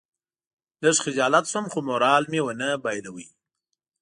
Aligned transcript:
لږ 0.83 0.97
خجالت 1.05 1.45
شوم 1.51 1.65
خو 1.71 1.79
مورال 1.87 2.23
مې 2.31 2.39
ونه 2.43 2.69
بایلود. 2.83 3.29